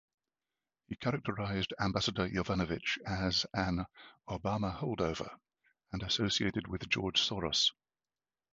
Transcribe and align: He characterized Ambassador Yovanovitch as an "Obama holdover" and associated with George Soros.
He 0.87 0.95
characterized 0.95 1.75
Ambassador 1.79 2.27
Yovanovitch 2.27 2.97
as 3.05 3.45
an 3.53 3.85
"Obama 4.27 4.75
holdover" 4.75 5.29
and 5.91 6.01
associated 6.01 6.65
with 6.67 6.89
George 6.89 7.21
Soros. 7.21 7.69